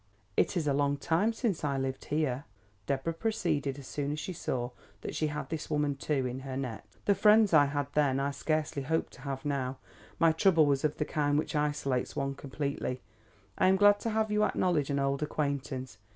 [0.35, 2.45] "It is a long time since I lived here,"
[2.87, 6.57] Deborah proceeded as soon as she saw that she had this woman, too, in her
[6.57, 6.85] net.
[7.05, 9.77] "The friends I had then, I scarcely hope to have now;
[10.17, 13.03] my trouble was of the kind which isolates one completely.
[13.59, 15.99] I am glad to have you acknowledge an old acquaintance.